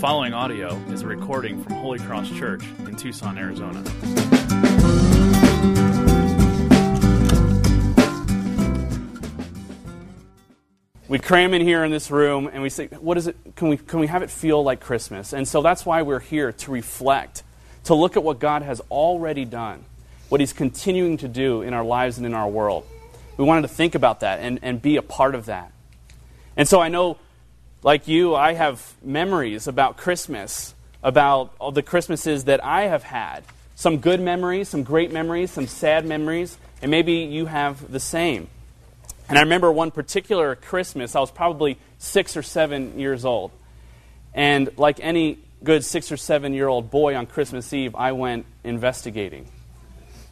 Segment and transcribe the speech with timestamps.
[0.00, 3.82] following audio is a recording from Holy Cross Church in Tucson, Arizona.
[11.06, 13.36] We cram in here in this room and we say, what is it?
[13.56, 15.34] Can we, can we have it feel like Christmas?
[15.34, 17.42] And so that's why we're here to reflect,
[17.84, 19.84] to look at what God has already done,
[20.30, 22.86] what He's continuing to do in our lives and in our world.
[23.36, 25.72] We wanted to think about that and, and be a part of that.
[26.56, 27.18] And so I know
[27.82, 33.44] like you, I have memories about Christmas, about all the Christmases that I have had.
[33.74, 38.48] Some good memories, some great memories, some sad memories, and maybe you have the same.
[39.28, 43.52] And I remember one particular Christmas, I was probably six or seven years old.
[44.34, 48.44] And like any good six or seven year old boy on Christmas Eve, I went
[48.64, 49.46] investigating.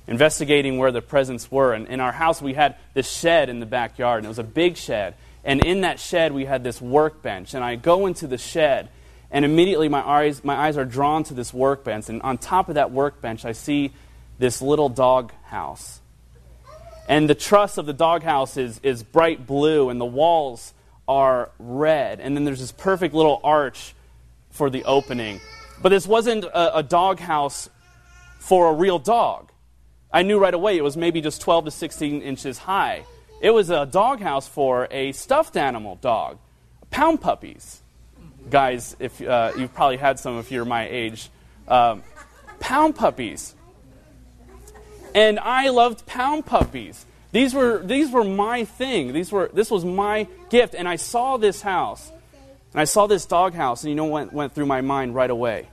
[0.07, 1.73] Investigating where the presents were.
[1.73, 4.45] And in our house, we had this shed in the backyard, and it was a
[4.45, 5.15] big shed.
[5.49, 7.55] And in that shed, we had this workbench.
[7.55, 8.91] And I go into the shed,
[9.31, 12.11] and immediately my eyes, my eyes are drawn to this workbench.
[12.11, 13.95] And on top of that workbench, I see
[14.39, 16.03] this little dog house.
[17.09, 20.75] And the truss of the doghouse is, is bright blue, and the walls
[21.09, 22.21] are red.
[22.21, 23.95] And then there's this perfect little arch
[24.51, 25.41] for the opening.
[25.81, 27.71] But this wasn't a, a doghouse
[28.39, 29.51] for a real dog.
[30.13, 33.05] I knew right away it was maybe just 12 to 16 inches high.
[33.41, 36.39] It was a doghouse for a stuffed animal dog,
[36.91, 37.81] pound puppies.
[38.51, 41.31] Guys, if uh, you've probably had some if you're my age,
[41.69, 42.03] um,
[42.59, 43.55] pound puppies.
[45.15, 47.05] And I loved pound puppies.
[47.31, 49.13] These were these were my thing.
[49.13, 50.75] These were this was my gift.
[50.75, 52.11] And I saw this house,
[52.73, 55.31] and I saw this doghouse, and you know what went, went through my mind right
[55.31, 55.69] away?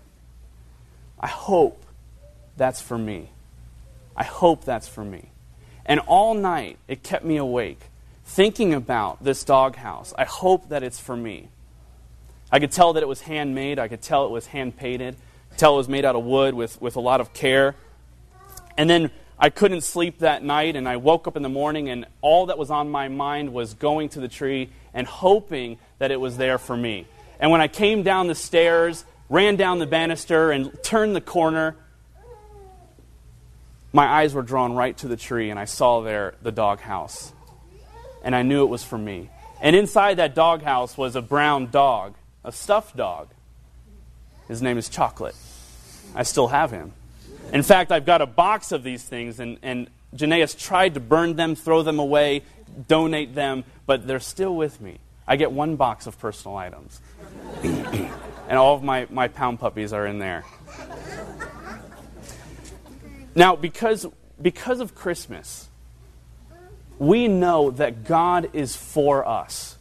[1.20, 1.84] I hope
[2.58, 3.30] that's for me.
[4.16, 5.30] I hope that's for me.
[5.86, 7.80] And all night, it kept me awake,
[8.24, 10.14] thinking about this doghouse.
[10.18, 11.50] I hope that it's for me.
[12.52, 13.80] I could tell that it was handmade.
[13.80, 15.16] I could tell it was hand painted.
[15.58, 17.76] Tell it was made out of wood with, with a lot of care.
[18.78, 22.06] And then I couldn't sleep that night, and I woke up in the morning, and
[22.22, 26.20] all that was on my mind was going to the tree and hoping that it
[26.20, 27.06] was there for me.
[27.40, 31.76] And when I came down the stairs, ran down the banister, and turned the corner,
[33.96, 37.32] my eyes were drawn right to the tree, and I saw there the doghouse.
[38.24, 39.30] And I knew it was for me.
[39.62, 43.30] And inside that doghouse was a brown dog, a stuffed dog.
[44.50, 45.36] His name is Chocolate.
[46.14, 46.92] I still have him.
[47.54, 51.38] In fact, I've got a box of these things, and, and Janaeus tried to burn
[51.38, 52.44] them, throw them away,
[52.90, 55.00] donate them, but they're still with me.
[55.26, 57.00] I get one box of personal items.
[57.64, 60.44] and all of my, my pound puppies are in there.
[63.36, 64.06] Now, because,
[64.42, 65.68] because of Christmas,
[66.98, 69.78] we know that God is for us.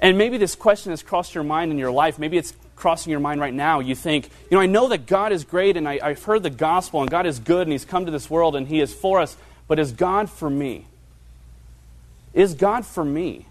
[0.00, 2.18] And maybe this question has crossed your mind in your life.
[2.18, 3.80] Maybe it's crossing your mind right now.
[3.80, 6.50] You think, you know, I know that God is great and I, I've heard the
[6.50, 9.20] gospel and God is good and He's come to this world and He is for
[9.20, 9.36] us,
[9.68, 10.86] but is God for me?
[12.34, 13.46] Is God for me?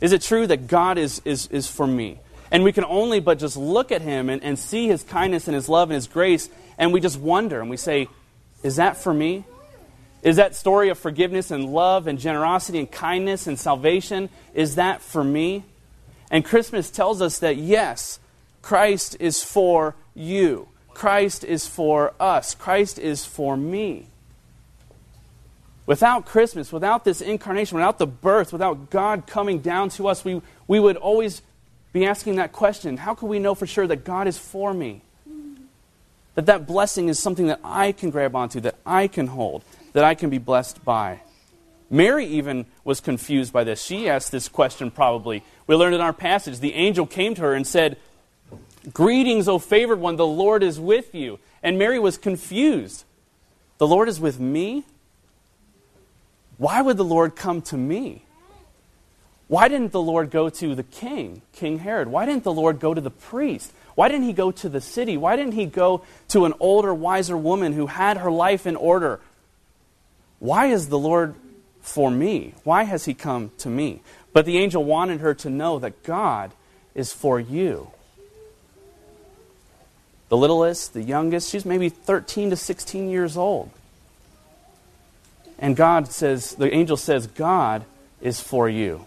[0.00, 2.20] Is it true that God is, is, is for me?
[2.50, 5.54] And we can only but just look at Him and, and see His kindness and
[5.54, 6.48] His love and His grace
[6.80, 8.08] and we just wonder and we say,
[8.64, 9.44] Is that for me?
[10.22, 15.02] Is that story of forgiveness and love and generosity and kindness and salvation, is that
[15.02, 15.64] for me?
[16.30, 18.18] And Christmas tells us that yes,
[18.62, 20.68] Christ is for you.
[20.94, 22.54] Christ is for us.
[22.54, 24.06] Christ is for me.
[25.84, 30.40] Without Christmas, without this incarnation, without the birth, without God coming down to us, we,
[30.66, 31.42] we would always
[31.92, 35.02] be asking that question how can we know for sure that God is for me?
[36.34, 40.04] That that blessing is something that I can grab onto, that I can hold, that
[40.04, 41.20] I can be blessed by.
[41.90, 43.82] Mary even was confused by this.
[43.82, 45.42] She asked this question probably.
[45.66, 47.96] We learned in our passage the angel came to her and said,
[48.94, 51.38] Greetings, O favored one, the Lord is with you.
[51.62, 53.04] And Mary was confused.
[53.78, 54.84] The Lord is with me?
[56.56, 58.24] Why would the Lord come to me?
[59.50, 62.06] Why didn't the Lord go to the king, King Herod?
[62.06, 63.72] Why didn't the Lord go to the priest?
[63.96, 65.16] Why didn't he go to the city?
[65.16, 69.18] Why didn't he go to an older, wiser woman who had her life in order?
[70.38, 71.34] Why is the Lord
[71.80, 72.54] for me?
[72.62, 74.02] Why has he come to me?
[74.32, 76.52] But the angel wanted her to know that God
[76.94, 77.90] is for you.
[80.28, 83.70] The littlest, the youngest, she's maybe 13 to 16 years old.
[85.58, 87.84] And God says, the angel says, God
[88.20, 89.06] is for you.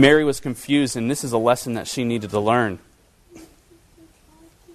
[0.00, 2.78] Mary was confused, and this is a lesson that she needed to learn.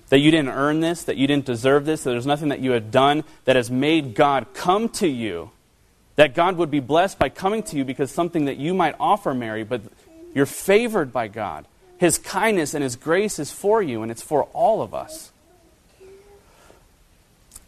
[0.09, 2.71] That you didn't earn this, that you didn't deserve this, that there's nothing that you
[2.71, 5.49] had done that has made God come to you
[6.15, 9.33] That God would be blessed by coming to you because something that you might offer
[9.33, 9.81] Mary, but
[10.33, 11.65] you're favored by God.
[11.97, 15.31] His kindness and His grace is for you, and it's for all of us.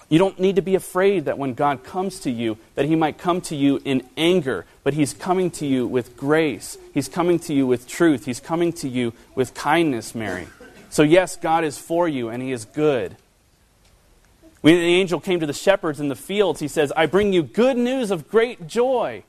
[0.09, 3.17] You don't need to be afraid that when God comes to you, that He might
[3.17, 6.77] come to you in anger, but He's coming to you with grace.
[6.93, 8.25] He's coming to you with truth.
[8.25, 10.47] He's coming to you with kindness, Mary.
[10.89, 13.17] So, yes, God is for you, and He is good.
[14.61, 17.43] When the angel came to the shepherds in the fields, he says, I bring you
[17.43, 19.23] good news of great joy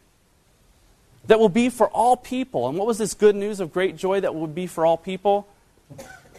[1.27, 2.69] that will be for all people.
[2.69, 5.47] And what was this good news of great joy that would be for all people?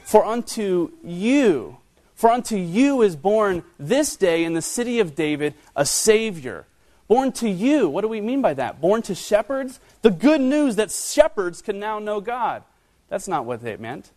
[0.03, 1.77] For unto you,
[2.19, 6.65] for unto you is born this day in the city of David a Savior.
[7.07, 7.87] Born to you.
[7.87, 8.81] What do we mean by that?
[8.81, 9.79] Born to shepherds?
[10.01, 12.63] The good news that shepherds can now know God.
[13.07, 14.11] That's not what they meant.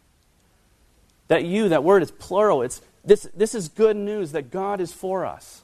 [1.28, 2.62] That you, that word is plural.
[2.62, 5.62] It's this, this is good news that God is for us.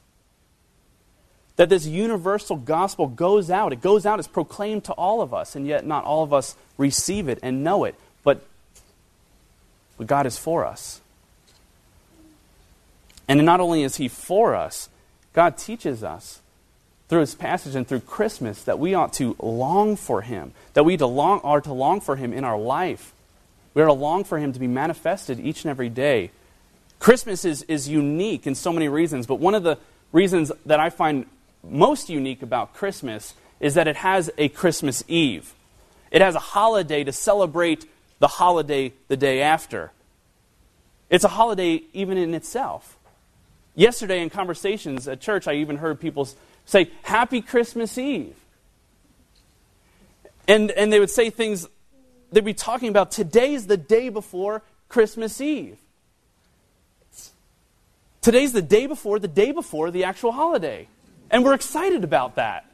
[1.56, 3.72] That this universal gospel goes out.
[3.72, 6.54] It goes out, it's proclaimed to all of us, and yet not all of us
[6.76, 7.96] receive it and know it.
[8.22, 8.46] But,
[9.96, 11.00] but God is for us.
[13.28, 14.88] And not only is He for us,
[15.32, 16.40] God teaches us
[17.08, 20.96] through His passage and through Christmas that we ought to long for Him, that we
[20.96, 23.12] to long, are to long for Him in our life.
[23.74, 26.30] We are to long for Him to be manifested each and every day
[26.98, 29.78] Christmas is, is unique in so many reasons, but one of the
[30.12, 31.26] reasons that I find
[31.62, 35.54] most unique about Christmas is that it has a Christmas Eve.
[36.10, 37.84] It has a holiday to celebrate
[38.18, 39.92] the holiday the day after.
[41.10, 42.96] It's a holiday even in itself.
[43.78, 46.28] Yesterday in conversations at church, I even heard people
[46.64, 48.34] say, Happy Christmas Eve.
[50.48, 51.68] And, and they would say things,
[52.32, 55.78] they'd be talking about today's the day before Christmas Eve.
[58.20, 60.88] Today's the day before, the day before the actual holiday.
[61.30, 62.68] And we're excited about that.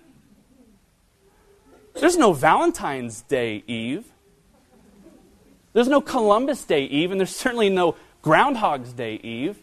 [2.01, 4.07] There's no Valentine's Day Eve.
[5.75, 9.59] There's no Columbus Day Eve, and there's certainly no Groundhog's Day Eve.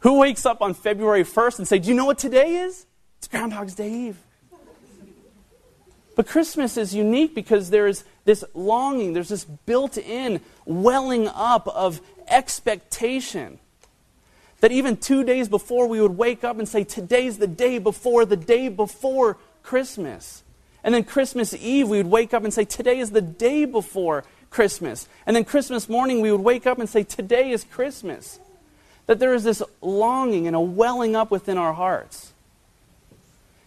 [0.00, 2.86] Who wakes up on February 1st and say, Do you know what today is?
[3.18, 4.16] It's Groundhog's Day Eve.
[6.16, 11.66] But Christmas is unique because there is this longing, there's this built in welling up
[11.68, 13.58] of expectation.
[14.60, 18.24] That even two days before, we would wake up and say, Today's the day before,
[18.24, 20.42] the day before Christmas.
[20.82, 24.24] And then Christmas Eve, we would wake up and say, Today is the day before
[24.48, 25.08] Christmas.
[25.26, 28.40] And then Christmas morning, we would wake up and say, Today is Christmas.
[29.06, 32.32] That there is this longing and a welling up within our hearts.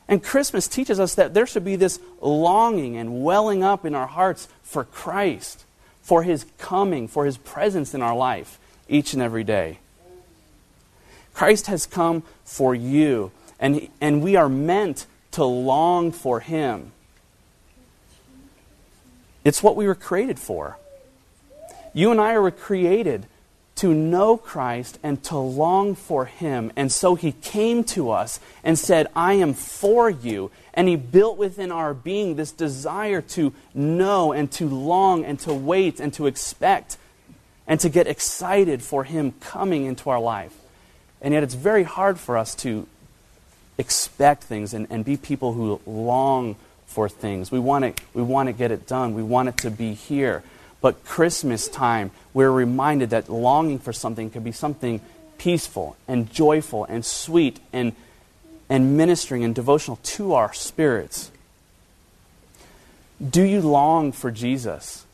[0.07, 4.07] And Christmas teaches us that there should be this longing and welling up in our
[4.07, 5.65] hearts for Christ,
[6.01, 9.79] for His coming, for His presence in our life each and every day.
[11.33, 16.91] Christ has come for you, and, and we are meant to long for Him.
[19.43, 20.77] It's what we were created for.
[21.93, 23.25] You and I were created
[23.83, 26.71] to know Christ and to long for Him.
[26.73, 30.51] And so He came to us and said, I am for you.
[30.73, 35.53] And He built within our being this desire to know and to long and to
[35.53, 36.95] wait and to expect
[37.67, 40.55] and to get excited for Him coming into our life.
[41.21, 42.87] And yet it's very hard for us to
[43.77, 47.51] expect things and, and be people who long for things.
[47.51, 50.41] We want, it, we want to get it done, we want it to be here.
[50.83, 54.99] But Christmas time, we're reminded that longing for something can be something
[55.37, 57.93] peaceful and joyful and sweet and,
[58.67, 61.31] and ministering and devotional to our spirits.
[63.25, 65.05] Do you long for Jesus?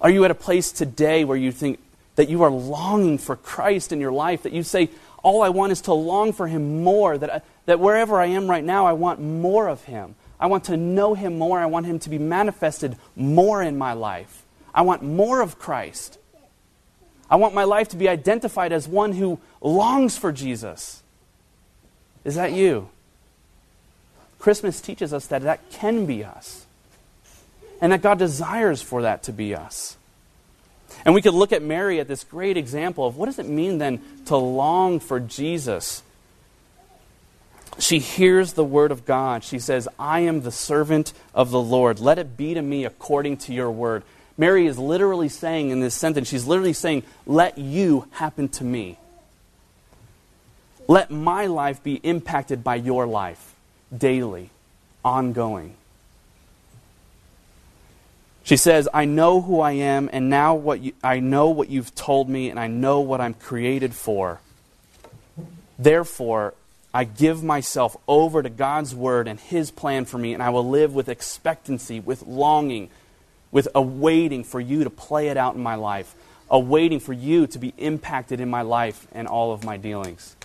[0.00, 1.78] Are you at a place today where you think
[2.14, 4.88] that you are longing for Christ in your life, that you say,
[5.22, 8.48] All I want is to long for Him more, that, I, that wherever I am
[8.48, 10.14] right now, I want more of Him.
[10.38, 11.58] I want to know Him more.
[11.58, 14.44] I want Him to be manifested more in my life.
[14.74, 16.18] I want more of Christ.
[17.30, 21.02] I want my life to be identified as one who longs for Jesus.
[22.24, 22.88] Is that you?
[24.38, 26.66] Christmas teaches us that that can be us.
[27.80, 29.96] And that God desires for that to be us.
[31.04, 33.78] And we could look at Mary at this great example of what does it mean
[33.78, 36.02] then to long for Jesus?
[37.78, 39.44] She hears the word of God.
[39.44, 42.00] She says, I am the servant of the Lord.
[42.00, 44.02] Let it be to me according to your word.
[44.38, 48.98] Mary is literally saying in this sentence, she's literally saying, Let you happen to me.
[50.88, 53.54] Let my life be impacted by your life
[53.96, 54.50] daily,
[55.04, 55.74] ongoing.
[58.44, 61.94] She says, I know who I am, and now what you, I know what you've
[61.96, 64.40] told me, and I know what I'm created for.
[65.78, 66.54] Therefore,
[66.96, 70.66] I give myself over to God's word and his plan for me, and I will
[70.66, 72.88] live with expectancy, with longing,
[73.50, 76.14] with awaiting for you to play it out in my life,
[76.48, 80.36] awaiting for you to be impacted in my life and all of my dealings.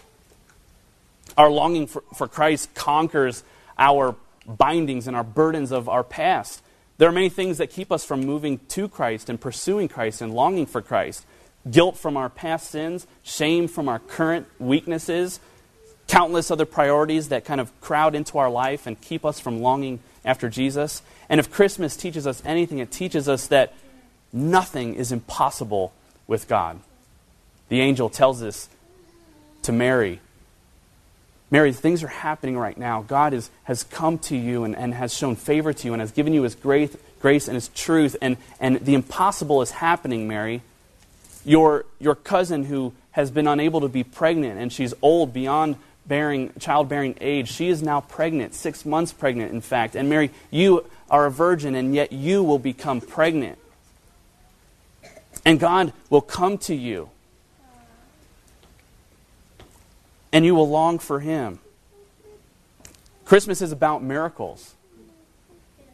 [1.37, 3.45] Our longing for, for Christ conquers
[3.77, 6.61] our bindings and our burdens of our past.
[6.97, 10.33] There are many things that keep us from moving to Christ and pursuing Christ and
[10.33, 11.25] longing for Christ
[11.69, 15.39] guilt from our past sins, shame from our current weaknesses,
[16.11, 19.97] countless other priorities that kind of crowd into our life and keep us from longing
[20.25, 21.01] after Jesus.
[21.29, 23.73] And if Christmas teaches us anything, it teaches us that
[24.33, 25.93] nothing is impossible
[26.27, 26.81] with God.
[27.69, 28.67] The angel tells us
[29.61, 30.19] to Mary,
[31.49, 33.03] Mary, things are happening right now.
[33.03, 36.11] God is, has come to you and, and has shown favor to you and has
[36.11, 38.17] given you his grace, grace and his truth.
[38.21, 40.61] And, and the impossible is happening, Mary.
[41.45, 46.51] Your, your cousin who has been unable to be pregnant and she's old beyond bearing,
[46.59, 49.95] childbearing age, she is now pregnant, six months pregnant, in fact.
[49.95, 53.57] And Mary, you are a virgin, and yet you will become pregnant.
[55.45, 57.09] And God will come to you.
[60.31, 61.59] And you will long for Him.
[63.25, 64.75] Christmas is about miracles.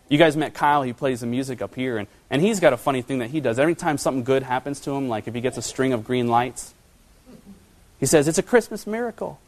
[0.10, 2.78] You guys met Kyle, he plays the music up here, and, and he's got a
[2.78, 3.60] funny thing that he does.
[3.60, 6.28] Every time something good happens to him, like if he gets a string of green
[6.28, 6.74] lights,
[8.00, 9.40] he says, It's a Christmas miracle.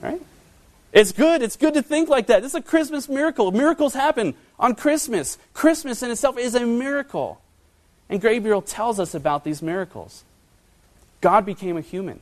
[0.00, 0.20] Right?
[0.92, 1.42] It's good.
[1.42, 2.42] It's good to think like that.
[2.42, 3.50] This is a Christmas miracle.
[3.50, 5.38] Miracles happen on Christmas.
[5.54, 7.40] Christmas in itself is a miracle.
[8.10, 10.24] And Gabriel tells us about these miracles.
[11.22, 12.20] God became a human.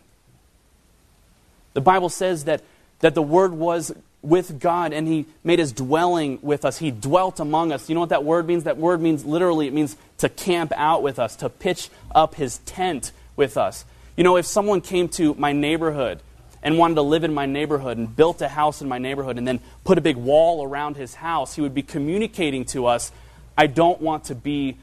[1.72, 2.62] The Bible says that,
[3.00, 6.78] that the Word was with God and He made His dwelling with us.
[6.78, 7.88] He dwelt among us.
[7.88, 8.64] You know what that word means?
[8.64, 12.58] That word means literally, it means to camp out with us, to pitch up His
[12.58, 13.84] tent with us.
[14.16, 16.20] You know, if someone came to my neighborhood
[16.62, 19.46] and wanted to live in my neighborhood and built a house in my neighborhood and
[19.46, 23.12] then put a big wall around his house, he would be communicating to us,
[23.56, 24.76] I don't want to be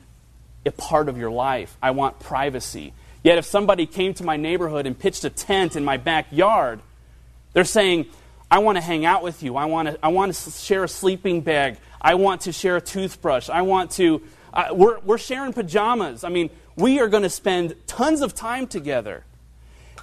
[0.66, 1.78] a part of your life.
[1.82, 2.94] I want privacy.
[3.24, 6.80] Yet if somebody came to my neighborhood and pitched a tent in my backyard,
[7.54, 8.08] they're saying,
[8.50, 9.56] I want to hang out with you.
[9.56, 11.78] I want to, I want to share a sleeping bag.
[12.02, 13.50] I want to share a toothbrush.
[13.50, 14.22] I want to,
[14.54, 16.24] uh, we're, we're sharing pajamas.
[16.24, 19.24] I mean, we are going to spend tons of time together.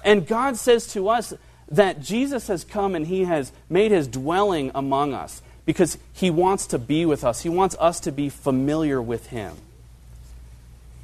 [0.03, 1.33] And God says to us
[1.69, 6.67] that Jesus has come and He has made His dwelling among us because He wants
[6.67, 7.41] to be with us.
[7.41, 9.55] He wants us to be familiar with Him.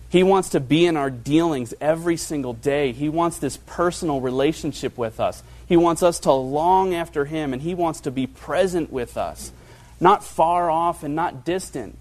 [0.09, 2.91] He wants to be in our dealings every single day.
[2.91, 5.41] He wants this personal relationship with us.
[5.67, 9.53] He wants us to long after Him, and He wants to be present with us,
[10.01, 11.97] not far off and not distant.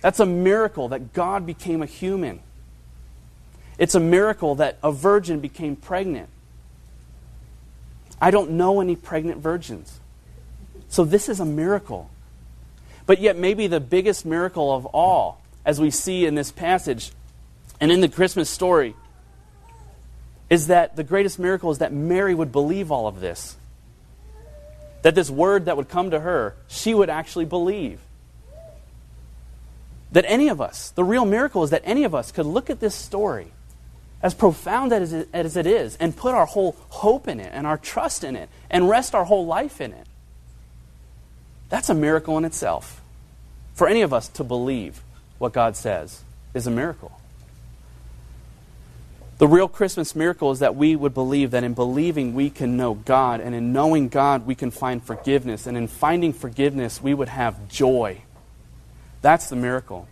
[0.00, 2.38] That's a miracle that God became a human.
[3.78, 6.28] It's a miracle that a virgin became pregnant.
[8.20, 9.98] I don't know any pregnant virgins.
[10.88, 12.10] So this is a miracle.
[13.06, 17.12] But yet, maybe the biggest miracle of all, as we see in this passage
[17.80, 18.94] and in the Christmas story,
[20.50, 23.56] is that the greatest miracle is that Mary would believe all of this.
[25.02, 28.00] That this word that would come to her, she would actually believe.
[30.12, 32.80] That any of us, the real miracle is that any of us could look at
[32.80, 33.52] this story,
[34.22, 37.66] as profound as it, as it is, and put our whole hope in it and
[37.66, 40.06] our trust in it and rest our whole life in it.
[41.68, 43.00] That's a miracle in itself.
[43.74, 45.02] For any of us to believe
[45.38, 46.22] what God says
[46.52, 47.12] is a miracle.
[49.38, 52.92] The real Christmas miracle is that we would believe that in believing we can know
[52.92, 57.30] God, and in knowing God we can find forgiveness, and in finding forgiveness we would
[57.30, 58.20] have joy.
[59.22, 60.08] That's the miracle.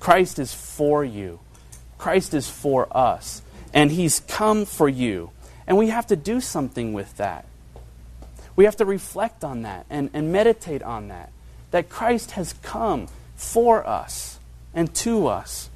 [0.00, 1.38] Christ is for you,
[1.98, 5.30] Christ is for us, and He's come for you.
[5.66, 7.46] And we have to do something with that.
[8.54, 11.30] We have to reflect on that and, and meditate on that.
[11.72, 14.38] That Christ has come for us
[14.74, 15.68] and to us.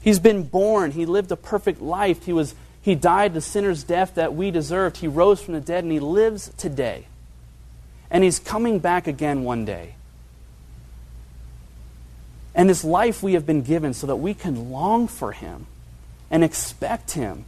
[0.00, 0.90] He's been born.
[0.90, 2.24] He lived a perfect life.
[2.24, 4.98] He, was, he died the sinner's death that we deserved.
[4.98, 7.06] He rose from the dead, and He lives today.
[8.10, 9.94] And He's coming back again one day.
[12.54, 15.66] And this life we have been given so that we can long for Him
[16.30, 17.44] and expect Him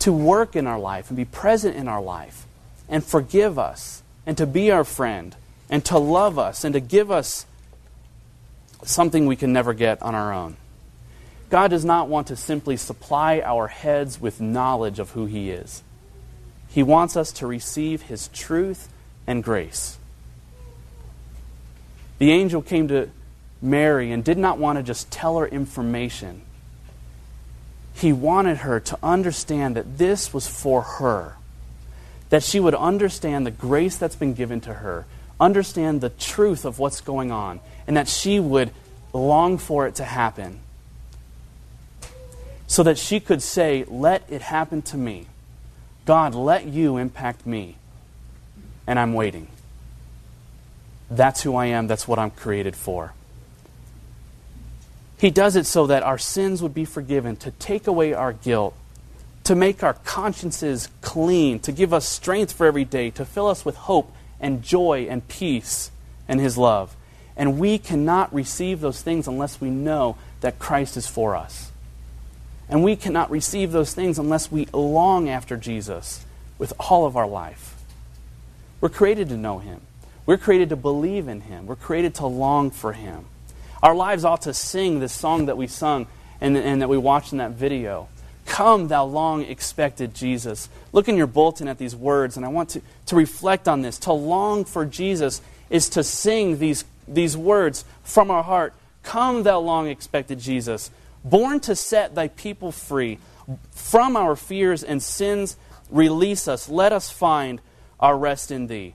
[0.00, 2.46] to work in our life and be present in our life
[2.88, 5.36] and forgive us and to be our friend
[5.70, 7.46] and to love us and to give us
[8.84, 10.56] something we can never get on our own.
[11.48, 15.82] God does not want to simply supply our heads with knowledge of who He is.
[16.68, 18.88] He wants us to receive His truth
[19.26, 19.98] and grace.
[22.18, 23.10] The angel came to
[23.62, 26.42] Mary and did not want to just tell her information.
[27.94, 31.36] He wanted her to understand that this was for her.
[32.30, 35.04] that she would understand the grace that's been given to her,
[35.38, 38.70] understand the truth of what's going on, and that she would
[39.12, 40.58] long for it to happen.
[42.66, 45.26] So that she could say, Let it happen to me.
[46.06, 47.76] God, let you impact me.
[48.86, 49.48] And I'm waiting.
[51.10, 51.86] That's who I am.
[51.86, 53.12] That's what I'm created for.
[55.22, 58.74] He does it so that our sins would be forgiven, to take away our guilt,
[59.44, 63.64] to make our consciences clean, to give us strength for every day, to fill us
[63.64, 65.92] with hope and joy and peace
[66.26, 66.96] and His love.
[67.36, 71.70] And we cannot receive those things unless we know that Christ is for us.
[72.68, 76.26] And we cannot receive those things unless we long after Jesus
[76.58, 77.76] with all of our life.
[78.80, 79.82] We're created to know Him,
[80.26, 83.26] we're created to believe in Him, we're created to long for Him.
[83.82, 86.06] Our lives ought to sing this song that we sung
[86.40, 88.08] and, and that we watched in that video.
[88.46, 90.68] Come, thou long expected Jesus.
[90.92, 93.98] Look in your bulletin at these words, and I want to, to reflect on this.
[94.00, 98.74] To long for Jesus is to sing these, these words from our heart.
[99.02, 100.90] Come, thou long expected Jesus,
[101.24, 103.18] born to set thy people free.
[103.72, 105.56] From our fears and sins,
[105.90, 106.68] release us.
[106.68, 107.60] Let us find
[107.98, 108.94] our rest in thee.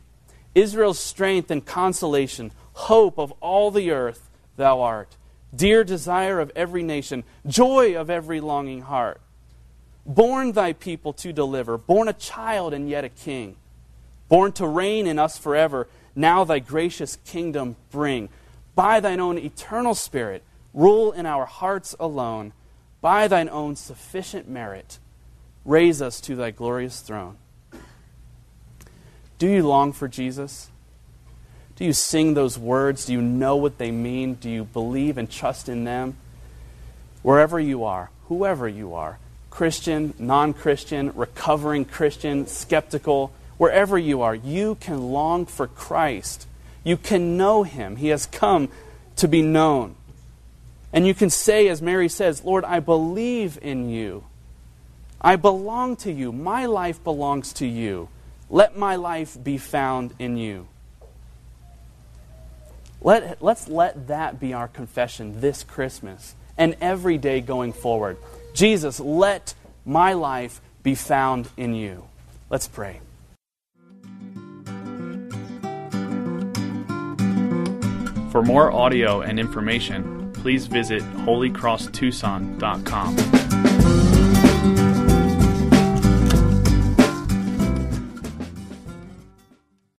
[0.55, 4.26] Israel's strength and consolation, hope of all the earth,
[4.57, 5.15] thou art.
[5.55, 9.21] Dear desire of every nation, joy of every longing heart
[10.07, 13.57] born thy people to deliver, born a child and yet a king,
[14.29, 15.87] born to reign in us forever.
[16.15, 18.29] Now thy gracious kingdom bring.
[18.73, 22.53] By thine own eternal spirit, rule in our hearts alone.
[23.01, 24.97] By thine own sufficient merit,
[25.65, 27.37] raise us to thy glorious throne.
[29.37, 30.71] Do you long for Jesus?
[31.77, 33.05] Do you sing those words?
[33.05, 34.33] Do you know what they mean?
[34.33, 36.17] Do you believe and trust in them?
[37.21, 39.19] Wherever you are, whoever you are,
[39.51, 46.47] Christian, non Christian, recovering Christian, skeptical, wherever you are, you can long for Christ.
[46.83, 47.97] You can know him.
[47.97, 48.69] He has come
[49.17, 49.95] to be known.
[50.91, 54.23] And you can say, as Mary says, Lord, I believe in you.
[55.21, 56.31] I belong to you.
[56.31, 58.09] My life belongs to you.
[58.49, 60.67] Let my life be found in you.
[63.01, 68.17] Let, let's let that be our confession this Christmas and every day going forward.
[68.53, 69.55] Jesus, let
[69.85, 72.07] my life be found in you.
[72.49, 73.01] Let's pray.
[78.31, 83.36] For more audio and information, please visit holycrosstucson.com.